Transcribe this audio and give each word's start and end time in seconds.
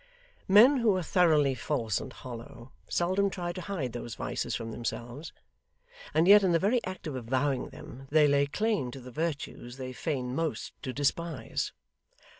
Men 0.47 0.77
who 0.77 0.97
are 0.97 1.03
thoroughly 1.03 1.53
false 1.53 2.01
and 2.01 2.11
hollow, 2.11 2.71
seldom 2.89 3.29
try 3.29 3.51
to 3.51 3.61
hide 3.61 3.93
those 3.93 4.15
vices 4.15 4.55
from 4.55 4.71
themselves; 4.71 5.31
and 6.11 6.27
yet 6.27 6.41
in 6.41 6.53
the 6.53 6.57
very 6.57 6.83
act 6.85 7.05
of 7.05 7.13
avowing 7.15 7.69
them, 7.69 8.07
they 8.09 8.27
lay 8.27 8.47
claim 8.47 8.89
to 8.89 8.99
the 8.99 9.11
virtues 9.11 9.77
they 9.77 9.93
feign 9.93 10.33
most 10.33 10.73
to 10.81 10.91
despise. 10.91 11.71